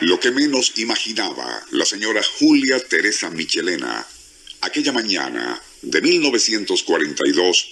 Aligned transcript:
Lo 0.00 0.18
que 0.18 0.30
menos 0.30 0.72
imaginaba 0.78 1.62
la 1.72 1.84
señora 1.84 2.22
Julia 2.38 2.80
Teresa 2.80 3.28
Michelena 3.28 4.06
aquella 4.62 4.92
mañana 4.92 5.60
de 5.82 6.00
1942, 6.00 7.68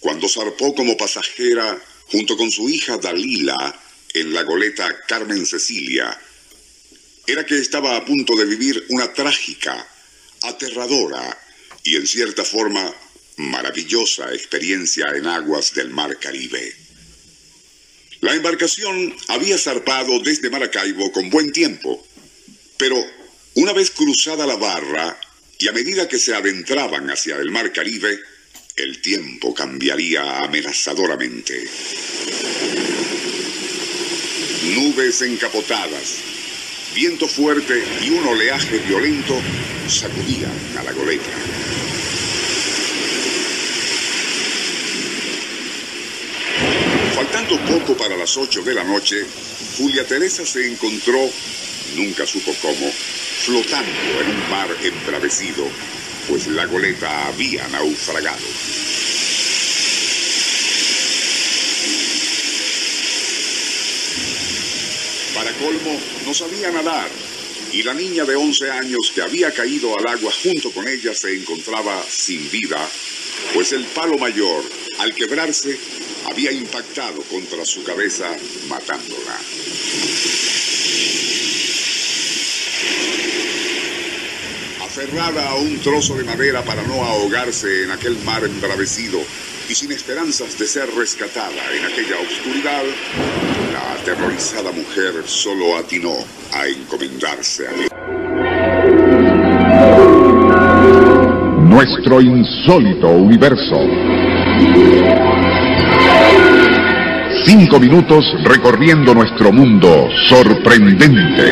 cuando 0.00 0.28
zarpó 0.28 0.74
como 0.74 0.98
pasajera 0.98 1.82
junto 2.08 2.36
con 2.36 2.50
su 2.50 2.68
hija 2.68 2.98
Dalila 2.98 3.80
en 4.12 4.34
la 4.34 4.42
goleta 4.42 4.94
Carmen 5.08 5.46
Cecilia, 5.46 6.20
era 7.26 7.46
que 7.46 7.56
estaba 7.56 7.96
a 7.96 8.04
punto 8.04 8.36
de 8.36 8.44
vivir 8.44 8.84
una 8.90 9.10
trágica, 9.14 9.88
aterradora 10.42 11.38
y 11.82 11.96
en 11.96 12.06
cierta 12.06 12.44
forma 12.44 12.94
maravillosa 13.38 14.34
experiencia 14.34 15.06
en 15.16 15.26
aguas 15.26 15.72
del 15.72 15.88
Mar 15.88 16.18
Caribe. 16.18 16.89
La 18.20 18.34
embarcación 18.34 19.14
había 19.28 19.56
zarpado 19.56 20.20
desde 20.20 20.50
Maracaibo 20.50 21.10
con 21.10 21.30
buen 21.30 21.52
tiempo, 21.52 22.06
pero 22.76 22.96
una 23.54 23.72
vez 23.72 23.90
cruzada 23.90 24.46
la 24.46 24.56
barra 24.56 25.18
y 25.58 25.68
a 25.68 25.72
medida 25.72 26.06
que 26.06 26.18
se 26.18 26.34
adentraban 26.34 27.10
hacia 27.10 27.36
el 27.36 27.50
Mar 27.50 27.72
Caribe, 27.72 28.18
el 28.76 29.00
tiempo 29.00 29.54
cambiaría 29.54 30.38
amenazadoramente. 30.38 31.64
Nubes 34.74 35.22
encapotadas, 35.22 36.16
viento 36.94 37.26
fuerte 37.26 37.82
y 38.02 38.10
un 38.10 38.26
oleaje 38.26 38.78
violento 38.80 39.40
sacudían 39.88 40.52
a 40.78 40.82
la 40.82 40.92
goleta. 40.92 41.30
Faltando 47.30 47.78
poco 47.78 47.96
para 47.96 48.16
las 48.16 48.36
ocho 48.36 48.60
de 48.62 48.74
la 48.74 48.82
noche, 48.82 49.24
Julia 49.78 50.04
Teresa 50.04 50.44
se 50.44 50.66
encontró, 50.66 51.30
nunca 51.94 52.26
supo 52.26 52.52
cómo, 52.60 52.90
flotando 53.44 54.20
en 54.20 54.30
un 54.30 54.50
mar 54.50 54.68
embravecido, 54.82 55.64
pues 56.26 56.48
la 56.48 56.66
goleta 56.66 57.28
había 57.28 57.68
naufragado. 57.68 58.42
Para 65.32 65.52
colmo, 65.52 66.00
no 66.26 66.34
sabía 66.34 66.72
nadar 66.72 67.10
y 67.72 67.84
la 67.84 67.94
niña 67.94 68.24
de 68.24 68.34
11 68.34 68.70
años 68.72 69.12
que 69.14 69.22
había 69.22 69.52
caído 69.52 69.96
al 69.96 70.08
agua 70.08 70.32
junto 70.42 70.72
con 70.72 70.88
ella 70.88 71.14
se 71.14 71.36
encontraba 71.36 72.02
sin 72.08 72.50
vida, 72.50 72.90
pues 73.54 73.70
el 73.70 73.84
palo 73.84 74.18
mayor, 74.18 74.64
al 74.98 75.14
quebrarse, 75.14 75.78
había 76.26 76.52
impactado 76.52 77.22
contra 77.22 77.64
su 77.64 77.82
cabeza, 77.84 78.26
matándola. 78.68 79.36
Aferrada 84.82 85.50
a 85.50 85.54
un 85.54 85.78
trozo 85.80 86.16
de 86.16 86.24
madera 86.24 86.62
para 86.62 86.82
no 86.82 87.04
ahogarse 87.04 87.84
en 87.84 87.92
aquel 87.92 88.18
mar 88.24 88.44
embravecido 88.44 89.20
y 89.68 89.74
sin 89.74 89.92
esperanzas 89.92 90.58
de 90.58 90.66
ser 90.66 90.90
rescatada 90.94 91.74
en 91.74 91.84
aquella 91.84 92.16
oscuridad, 92.18 92.82
la 93.72 93.92
aterrorizada 93.92 94.72
mujer 94.72 95.22
solo 95.26 95.76
atinó 95.76 96.14
a 96.52 96.66
encomendarse 96.66 97.68
a 97.68 97.72
Dios. 97.72 97.90
Nuestro 101.68 102.20
insólito 102.20 103.08
universo. 103.10 103.76
Cinco 107.44 107.80
minutos 107.80 108.24
recorriendo 108.44 109.14
nuestro 109.14 109.52
mundo 109.52 110.08
sorprendente. 110.28 111.42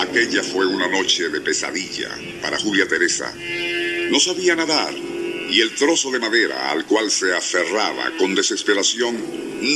Aquella 0.00 0.42
fue 0.42 0.66
una 0.66 0.88
noche 0.88 1.28
de 1.28 1.40
pesadilla 1.40 2.08
para 2.42 2.58
Julia 2.58 2.86
Teresa. 2.88 3.32
No 4.10 4.18
sabía 4.18 4.56
nadar 4.56 4.92
y 5.50 5.60
el 5.60 5.74
trozo 5.74 6.10
de 6.10 6.18
madera 6.18 6.70
al 6.70 6.84
cual 6.86 7.10
se 7.10 7.34
aferraba 7.34 8.10
con 8.18 8.34
desesperación 8.34 9.16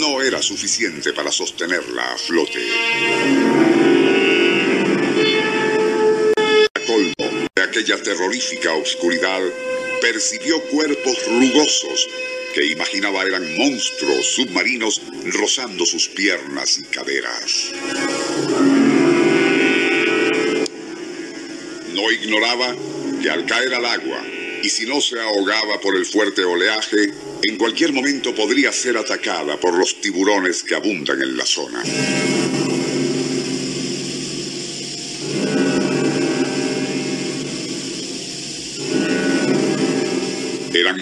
no 0.01 0.23
era 0.23 0.41
suficiente 0.43 1.13
para 1.13 1.31
sostenerla 1.31 2.13
a 2.13 2.19
flote. 2.19 4.14
Aquella 7.75 8.01
terrorífica 8.01 8.73
oscuridad, 8.75 9.41
percibió 10.01 10.63
cuerpos 10.67 11.19
rugosos 11.27 12.09
que 12.55 12.67
imaginaba 12.67 13.25
eran 13.25 13.57
monstruos 13.57 14.27
submarinos 14.27 15.03
rozando 15.25 15.85
sus 15.85 16.09
piernas 16.09 16.79
y 16.79 16.85
caderas. 16.85 17.73
No 21.95 22.13
ignoraba 22.13 22.77
que 23.21 23.31
al 23.31 23.45
caer 23.45 23.75
al 23.75 23.87
agua, 23.87 24.23
y 24.63 24.71
si 24.71 24.87
no 24.87 25.01
se 25.01 25.19
ahogaba 25.19 25.81
por 25.81 25.97
el 25.97 26.07
fuerte 26.07 26.45
oleaje, 26.45 27.13
en 27.43 27.57
cualquier 27.57 27.93
momento 27.93 28.37
podría 28.37 28.73
ser 28.73 28.97
atacada 28.97 29.59
por 29.59 29.77
los 29.77 30.01
tiburones 30.01 30.63
que 30.63 30.77
abundan 30.77 31.21
en 31.21 31.37
la 31.37 31.45
zona. 31.45 31.83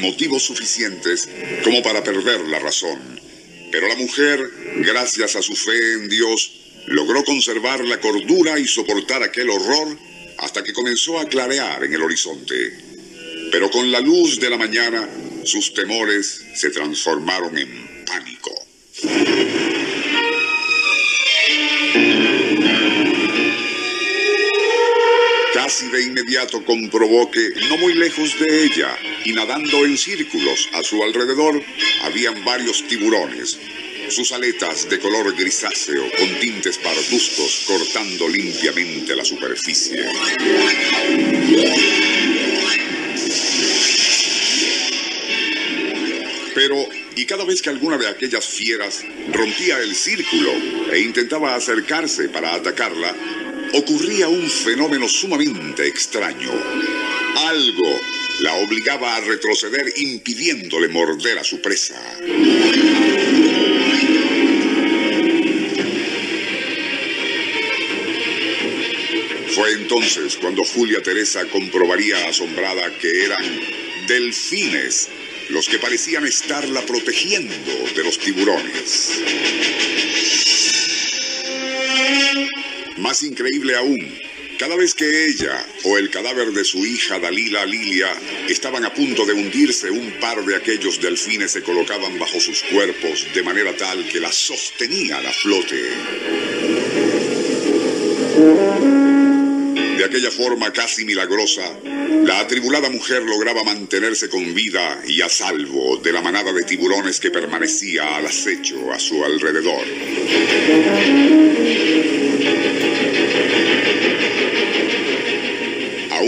Motivos 0.02 0.42
suficientes 0.42 1.28
como 1.64 1.82
para 1.82 2.04
perder 2.04 2.40
la 2.48 2.58
razón, 2.58 3.20
pero 3.70 3.88
la 3.88 3.94
mujer, 3.94 4.38
gracias 4.76 5.34
a 5.34 5.42
su 5.42 5.56
fe 5.56 5.94
en 5.94 6.08
Dios, 6.08 6.52
logró 6.86 7.24
conservar 7.24 7.82
la 7.84 8.00
cordura 8.00 8.58
y 8.58 8.66
soportar 8.66 9.22
aquel 9.22 9.48
horror 9.48 9.96
hasta 10.38 10.62
que 10.62 10.72
comenzó 10.72 11.18
a 11.18 11.28
clarear 11.28 11.82
en 11.84 11.94
el 11.94 12.02
horizonte. 12.02 12.76
Pero 13.50 13.70
con 13.70 13.90
la 13.90 14.00
luz 14.00 14.40
de 14.40 14.50
la 14.50 14.58
mañana, 14.58 15.08
sus 15.44 15.72
temores 15.72 16.44
se 16.54 16.70
transformaron 16.70 17.56
en 17.56 18.04
pánico. 18.04 18.61
Inmediato 26.22 26.64
comprobó 26.64 27.30
que, 27.30 27.50
no 27.68 27.76
muy 27.78 27.94
lejos 27.94 28.38
de 28.38 28.64
ella, 28.64 28.96
y 29.24 29.32
nadando 29.32 29.84
en 29.84 29.98
círculos 29.98 30.68
a 30.72 30.82
su 30.82 31.02
alrededor, 31.02 31.60
habían 32.04 32.44
varios 32.44 32.86
tiburones, 32.86 33.58
sus 34.08 34.30
aletas 34.30 34.88
de 34.88 34.98
color 35.00 35.34
grisáceo 35.36 36.04
con 36.16 36.40
tintes 36.40 36.78
parduzcos 36.78 37.64
cortando 37.66 38.28
limpiamente 38.28 39.16
la 39.16 39.24
superficie. 39.24 40.04
Pero, 46.54 46.76
y 47.16 47.24
cada 47.24 47.44
vez 47.44 47.62
que 47.62 47.70
alguna 47.70 47.96
de 47.96 48.08
aquellas 48.08 48.46
fieras 48.46 49.02
rompía 49.32 49.80
el 49.80 49.94
círculo 49.96 50.52
e 50.92 51.00
intentaba 51.00 51.54
acercarse 51.54 52.28
para 52.28 52.54
atacarla, 52.54 53.16
ocurría 53.74 54.28
un 54.28 54.48
fenómeno 54.48 55.08
sumamente 55.08 55.86
extraño. 55.86 56.50
Algo 57.36 58.00
la 58.40 58.54
obligaba 58.56 59.16
a 59.16 59.20
retroceder 59.20 59.92
impidiéndole 59.96 60.88
morder 60.88 61.38
a 61.38 61.44
su 61.44 61.60
presa. 61.60 62.00
Fue 69.54 69.72
entonces 69.72 70.36
cuando 70.36 70.64
Julia 70.64 71.02
Teresa 71.02 71.44
comprobaría 71.46 72.28
asombrada 72.28 72.90
que 72.98 73.24
eran 73.24 73.44
delfines 74.06 75.08
los 75.50 75.68
que 75.68 75.78
parecían 75.78 76.26
estarla 76.26 76.80
protegiendo 76.86 77.54
de 77.94 78.04
los 78.04 78.18
tiburones. 78.18 79.20
Más 83.12 83.24
increíble 83.24 83.76
aún, 83.76 84.00
Cada 84.58 84.74
vez 84.74 84.94
que 84.94 85.26
ella 85.26 85.66
o 85.84 85.98
el 85.98 86.08
cadáver 86.08 86.50
de 86.52 86.64
su 86.64 86.78
hija 86.86 87.18
Dalila 87.18 87.66
Lilia 87.66 88.08
estaban 88.48 88.86
a 88.86 88.94
punto 88.94 89.26
de 89.26 89.34
hundirse, 89.34 89.90
un 89.90 90.12
par 90.18 90.42
de 90.46 90.56
aquellos 90.56 90.98
delfines 90.98 91.50
se 91.50 91.62
colocaban 91.62 92.18
bajo 92.18 92.40
sus 92.40 92.62
cuerpos 92.62 93.26
de 93.34 93.42
manera 93.42 93.76
tal 93.76 94.08
que 94.08 94.18
las 94.18 94.34
sostenían 94.34 95.26
a 95.26 95.30
flote. 95.30 95.82
De 99.98 100.04
aquella 100.06 100.30
forma 100.30 100.72
casi 100.72 101.04
milagrosa, 101.04 101.68
la 102.24 102.40
atribulada 102.40 102.88
mujer 102.88 103.22
lograba 103.24 103.62
mantenerse 103.62 104.30
con 104.30 104.54
vida 104.54 105.02
y 105.06 105.20
a 105.20 105.28
salvo 105.28 105.98
de 105.98 106.12
la 106.12 106.22
manada 106.22 106.50
de 106.50 106.62
tiburones 106.62 107.20
que 107.20 107.30
permanecía 107.30 108.16
al 108.16 108.24
acecho 108.24 108.90
a 108.90 108.98
su 108.98 109.22
alrededor. 109.22 109.84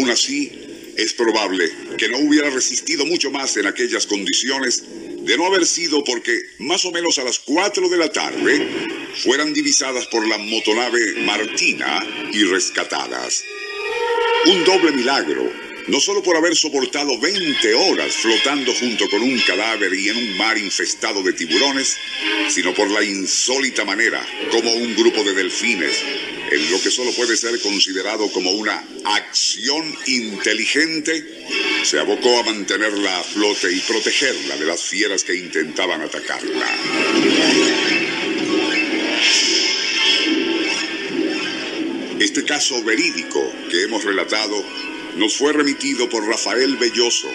Aún 0.04 0.12
así, 0.12 0.52
es 0.98 1.14
probable 1.14 1.64
que 1.96 2.10
no 2.10 2.18
hubiera 2.18 2.50
resistido 2.50 3.06
mucho 3.06 3.30
más 3.30 3.56
en 3.56 3.66
aquellas 3.66 4.06
condiciones 4.06 4.84
de 5.24 5.34
no 5.38 5.46
haber 5.46 5.64
sido 5.64 6.04
porque 6.04 6.38
más 6.58 6.84
o 6.84 6.92
menos 6.92 7.16
a 7.16 7.24
las 7.24 7.38
4 7.38 7.88
de 7.88 7.96
la 7.96 8.12
tarde 8.12 8.68
fueran 9.22 9.54
divisadas 9.54 10.06
por 10.08 10.28
la 10.28 10.36
motonave 10.36 11.22
Martina 11.24 12.06
y 12.34 12.44
rescatadas. 12.44 13.42
Un 14.44 14.62
doble 14.66 14.92
milagro, 14.92 15.50
no 15.88 16.00
solo 16.00 16.22
por 16.22 16.36
haber 16.36 16.56
soportado 16.56 17.18
20 17.18 17.74
horas 17.74 18.14
flotando 18.14 18.72
junto 18.74 19.08
con 19.10 19.22
un 19.22 19.38
cadáver 19.40 19.92
y 19.94 20.08
en 20.08 20.16
un 20.16 20.36
mar 20.36 20.56
infestado 20.56 21.22
de 21.22 21.32
tiburones, 21.32 21.96
sino 22.48 22.72
por 22.74 22.90
la 22.90 23.02
insólita 23.02 23.84
manera 23.84 24.24
como 24.50 24.72
un 24.72 24.94
grupo 24.94 25.22
de 25.22 25.34
delfines 25.34 26.02
en 26.50 26.70
lo 26.70 26.80
que 26.80 26.90
solo 26.90 27.10
puede 27.12 27.36
ser 27.36 27.58
considerado 27.60 28.30
como 28.30 28.50
una 28.52 28.82
acción 29.04 29.94
inteligente, 30.06 31.44
se 31.82 31.98
abocó 31.98 32.38
a 32.38 32.44
mantenerla 32.44 33.18
a 33.18 33.24
flote 33.24 33.72
y 33.72 33.80
protegerla 33.80 34.56
de 34.56 34.66
las 34.66 34.82
fieras 34.82 35.24
que 35.24 35.34
intentaban 35.34 36.00
atacarla. 36.02 36.66
Este 42.20 42.44
caso 42.44 42.82
verídico 42.84 43.52
que 43.70 43.82
hemos 43.82 44.04
relatado 44.04 44.64
nos 45.16 45.36
fue 45.36 45.52
remitido 45.52 46.08
por 46.08 46.26
Rafael 46.26 46.76
Belloso, 46.76 47.28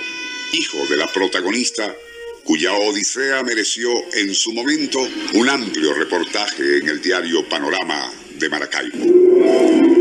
hijo 0.54 0.78
de 0.90 0.98
la 0.98 1.08
protagonista, 1.12 1.96
cuya 2.44 2.74
odisea 2.74 3.44
mereció 3.44 3.90
en 4.14 4.34
su 4.34 4.54
momento 4.54 5.00
un 5.34 5.50
amplio 5.50 5.94
reportaje 5.94 6.80
en 6.80 6.90
el 6.90 7.02
diario 7.02 7.48
Panorama 7.48 8.12
de 8.36 8.50
Maracaibo. 8.50 9.99